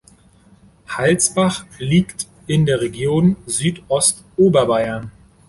Halsbach 0.89 1.63
liegt 1.77 2.25
in 2.47 2.65
der 2.65 2.81
Region 2.81 3.35
Südostoberbayern. 3.45 5.11